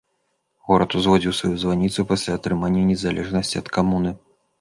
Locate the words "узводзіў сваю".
0.99-1.57